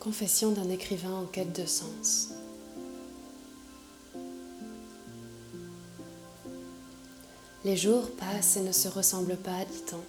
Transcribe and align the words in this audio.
Confession 0.00 0.52
d'un 0.52 0.68
écrivain 0.68 1.14
en 1.14 1.24
quête 1.24 1.58
de 1.58 1.66
sens. 1.66 2.28
Les 7.64 7.78
jours 7.78 8.10
passent 8.10 8.58
et 8.58 8.60
ne 8.60 8.72
se 8.72 8.88
ressemblent 8.88 9.38
pas, 9.38 9.56
à 9.56 9.64
dit-on. 9.64 10.00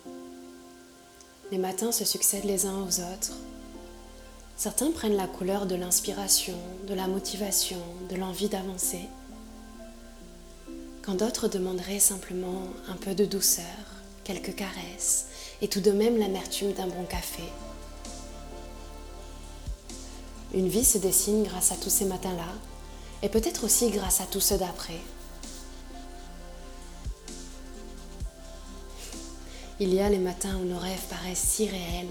Les 1.52 1.58
matins 1.58 1.94
se 1.94 2.04
succèdent 2.04 2.44
les 2.44 2.66
uns 2.66 2.82
aux 2.82 3.00
autres. 3.00 3.32
Certains 4.58 4.92
prennent 4.92 5.16
la 5.16 5.28
couleur 5.28 5.66
de 5.66 5.76
l'inspiration, 5.76 6.58
de 6.88 6.94
la 6.94 7.08
motivation, 7.08 7.82
de 8.10 8.18
l'envie 8.18 8.50
d'avancer. 8.50 9.08
Quand 11.02 11.16
d'autres 11.16 11.48
demanderaient 11.48 12.00
simplement 12.00 12.64
un 12.90 12.96
peu 12.96 13.16
de 13.16 13.24
douceur, 13.24 13.64
quelques 14.26 14.56
caresses 14.56 15.28
et 15.62 15.70
tout 15.70 15.80
de 15.80 15.92
même 15.92 16.18
l'amertume 16.18 16.74
d'un 16.74 16.88
bon 16.88 17.06
café. 17.06 17.44
Une 20.54 20.68
vie 20.68 20.84
se 20.84 20.98
dessine 20.98 21.44
grâce 21.44 21.72
à 21.72 21.76
tous 21.76 21.90
ces 21.90 22.06
matins-là 22.06 22.52
et 23.22 23.30
peut-être 23.30 23.64
aussi 23.64 23.90
grâce 23.92 24.20
à 24.20 24.26
tous 24.26 24.42
ceux 24.42 24.58
d'après. 24.58 25.00
Il 29.80 29.94
y 29.94 30.00
a 30.00 30.10
les 30.10 30.18
matins 30.18 30.58
où 30.62 30.66
nos 30.66 30.80
rêves 30.80 31.06
paraissent 31.10 31.38
si 31.40 31.68
réels 31.68 32.08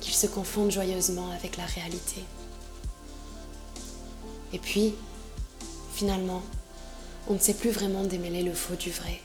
qu'ils 0.00 0.14
se 0.14 0.26
confondent 0.26 0.70
joyeusement 0.70 1.30
avec 1.30 1.56
la 1.56 1.64
réalité. 1.64 2.22
Et 4.52 4.58
puis, 4.58 4.94
finalement, 5.94 6.42
on 7.28 7.34
ne 7.34 7.38
sait 7.38 7.54
plus 7.54 7.70
vraiment 7.70 8.04
démêler 8.04 8.42
le 8.42 8.52
faux 8.52 8.74
du 8.74 8.90
vrai. 8.90 9.20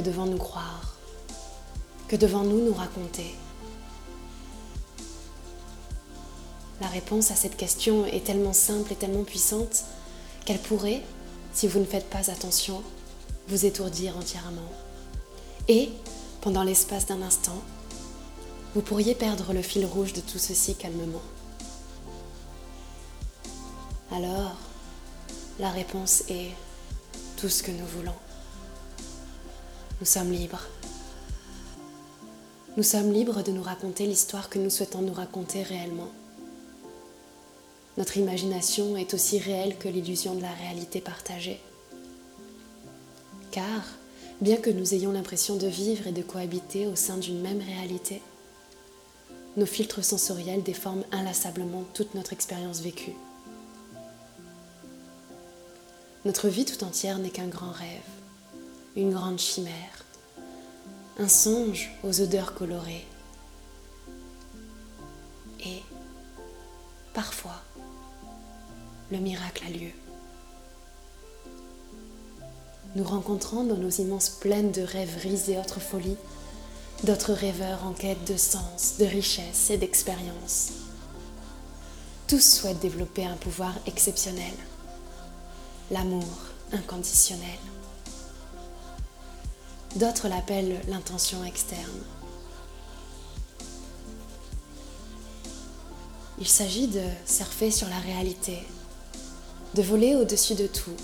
Que 0.00 0.06
devant-nous 0.06 0.38
croire 0.38 0.96
Que 2.08 2.16
devant-nous 2.16 2.64
nous 2.64 2.72
raconter 2.72 3.34
La 6.80 6.86
réponse 6.86 7.30
à 7.30 7.34
cette 7.34 7.58
question 7.58 8.06
est 8.06 8.24
tellement 8.24 8.54
simple 8.54 8.94
et 8.94 8.96
tellement 8.96 9.24
puissante 9.24 9.84
qu'elle 10.46 10.58
pourrait, 10.58 11.02
si 11.52 11.68
vous 11.68 11.80
ne 11.80 11.84
faites 11.84 12.08
pas 12.08 12.30
attention, 12.30 12.82
vous 13.48 13.66
étourdir 13.66 14.16
entièrement. 14.16 14.72
Et, 15.68 15.90
pendant 16.40 16.62
l'espace 16.62 17.04
d'un 17.04 17.20
instant, 17.20 17.60
vous 18.74 18.80
pourriez 18.80 19.14
perdre 19.14 19.52
le 19.52 19.60
fil 19.60 19.84
rouge 19.84 20.14
de 20.14 20.22
tout 20.22 20.38
ceci 20.38 20.76
calmement. 20.76 21.20
Alors, 24.10 24.56
la 25.58 25.68
réponse 25.68 26.22
est 26.30 26.52
tout 27.36 27.50
ce 27.50 27.62
que 27.62 27.70
nous 27.70 27.86
voulons. 27.86 28.14
Nous 30.00 30.06
sommes 30.06 30.32
libres. 30.32 30.66
Nous 32.78 32.82
sommes 32.82 33.12
libres 33.12 33.42
de 33.42 33.52
nous 33.52 33.62
raconter 33.62 34.06
l'histoire 34.06 34.48
que 34.48 34.58
nous 34.58 34.70
souhaitons 34.70 35.02
nous 35.02 35.12
raconter 35.12 35.62
réellement. 35.62 36.08
Notre 37.98 38.16
imagination 38.16 38.96
est 38.96 39.12
aussi 39.12 39.38
réelle 39.38 39.76
que 39.76 39.88
l'illusion 39.88 40.34
de 40.34 40.40
la 40.40 40.52
réalité 40.52 41.02
partagée. 41.02 41.60
Car, 43.50 43.84
bien 44.40 44.56
que 44.56 44.70
nous 44.70 44.94
ayons 44.94 45.12
l'impression 45.12 45.56
de 45.56 45.66
vivre 45.66 46.06
et 46.06 46.12
de 46.12 46.22
cohabiter 46.22 46.86
au 46.86 46.96
sein 46.96 47.18
d'une 47.18 47.42
même 47.42 47.60
réalité, 47.60 48.22
nos 49.58 49.66
filtres 49.66 50.02
sensoriels 50.02 50.62
déforment 50.62 51.04
inlassablement 51.12 51.84
toute 51.92 52.14
notre 52.14 52.32
expérience 52.32 52.80
vécue. 52.80 53.12
Notre 56.24 56.48
vie 56.48 56.64
tout 56.64 56.84
entière 56.84 57.18
n'est 57.18 57.28
qu'un 57.28 57.48
grand 57.48 57.72
rêve, 57.72 58.00
une 58.96 59.12
grande 59.12 59.38
chimère, 59.38 60.04
un 61.18 61.28
songe 61.28 61.90
aux 62.02 62.20
odeurs 62.20 62.54
colorées. 62.54 63.06
Et 65.64 65.82
parfois, 67.14 67.62
le 69.10 69.18
miracle 69.18 69.64
a 69.66 69.70
lieu. 69.70 69.90
Nous 72.96 73.04
rencontrons 73.04 73.64
dans 73.64 73.76
nos 73.76 73.90
immenses 73.90 74.30
plaines 74.30 74.72
de 74.72 74.82
rêveries 74.82 75.50
et 75.50 75.58
autres 75.58 75.80
folies 75.80 76.16
d'autres 77.04 77.32
rêveurs 77.32 77.84
en 77.84 77.92
quête 77.92 78.30
de 78.30 78.36
sens, 78.36 78.96
de 78.98 79.04
richesse 79.04 79.70
et 79.70 79.78
d'expérience. 79.78 80.70
Tous 82.28 82.40
souhaitent 82.40 82.80
développer 82.80 83.24
un 83.24 83.36
pouvoir 83.36 83.74
exceptionnel, 83.86 84.52
l'amour 85.90 86.28
inconditionnel. 86.72 87.58
D'autres 89.96 90.28
l'appellent 90.28 90.80
l'intention 90.88 91.44
externe. 91.44 92.00
Il 96.38 96.48
s'agit 96.48 96.86
de 96.86 97.02
surfer 97.26 97.70
sur 97.70 97.88
la 97.88 97.98
réalité, 97.98 98.58
de 99.74 99.82
voler 99.82 100.14
au-dessus 100.14 100.54
de 100.54 100.66
tout, 100.66 100.96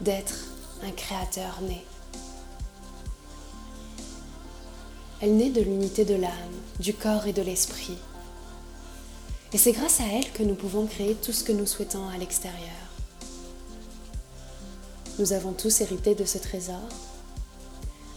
d'être 0.00 0.34
un 0.82 0.90
créateur 0.90 1.60
né. 1.62 1.84
Elle 5.20 5.36
naît 5.36 5.50
de 5.50 5.60
l'unité 5.60 6.04
de 6.04 6.14
l'âme, 6.14 6.32
du 6.80 6.94
corps 6.94 7.26
et 7.26 7.32
de 7.32 7.42
l'esprit. 7.42 7.98
Et 9.52 9.58
c'est 9.58 9.72
grâce 9.72 10.00
à 10.00 10.06
elle 10.06 10.32
que 10.32 10.42
nous 10.42 10.54
pouvons 10.54 10.86
créer 10.86 11.14
tout 11.14 11.32
ce 11.32 11.44
que 11.44 11.52
nous 11.52 11.66
souhaitons 11.66 12.08
à 12.08 12.18
l'extérieur. 12.18 12.60
Nous 15.18 15.32
avons 15.32 15.52
tous 15.52 15.80
hérité 15.80 16.14
de 16.14 16.24
ce 16.24 16.38
trésor, 16.38 16.88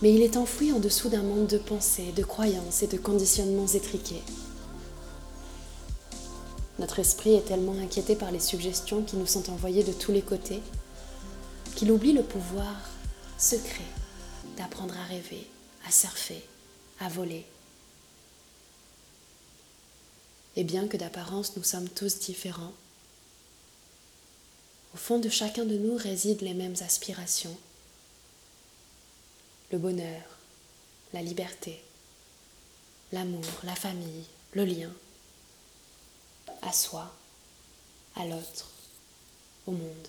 mais 0.01 0.13
il 0.13 0.21
est 0.21 0.37
enfoui 0.37 0.71
en 0.71 0.79
dessous 0.79 1.09
d'un 1.09 1.23
monde 1.23 1.47
de 1.47 1.57
pensées, 1.57 2.11
de 2.15 2.23
croyances 2.23 2.83
et 2.83 2.87
de 2.87 2.97
conditionnements 2.97 3.67
étriqués. 3.67 4.23
Notre 6.79 6.99
esprit 6.99 7.33
est 7.33 7.45
tellement 7.45 7.77
inquiété 7.77 8.15
par 8.15 8.31
les 8.31 8.39
suggestions 8.39 9.03
qui 9.03 9.17
nous 9.17 9.27
sont 9.27 9.49
envoyées 9.49 9.83
de 9.83 9.91
tous 9.91 10.13
les 10.13 10.21
côtés 10.21 10.61
qu'il 11.75 11.91
oublie 11.91 12.13
le 12.13 12.23
pouvoir 12.23 12.75
secret 13.37 13.85
d'apprendre 14.57 14.97
à 14.97 15.03
rêver, 15.03 15.45
à 15.85 15.91
surfer, 15.91 16.41
à 16.99 17.09
voler. 17.09 17.45
Et 20.55 20.63
bien 20.63 20.87
que 20.87 20.97
d'apparence 20.97 21.55
nous 21.57 21.63
sommes 21.63 21.89
tous 21.89 22.19
différents, 22.19 22.73
au 24.93 24.97
fond 24.97 25.19
de 25.19 25.29
chacun 25.29 25.65
de 25.65 25.77
nous 25.77 25.95
résident 25.95 26.43
les 26.43 26.53
mêmes 26.53 26.75
aspirations. 26.81 27.55
Le 29.71 29.77
bonheur, 29.77 30.23
la 31.13 31.21
liberté, 31.21 31.79
l'amour, 33.11 33.43
la 33.63 33.75
famille, 33.75 34.25
le 34.53 34.65
lien, 34.65 34.91
à 36.63 36.73
soi, 36.73 37.13
à 38.15 38.25
l'autre, 38.25 38.71
au 39.67 39.71
monde. 39.71 40.07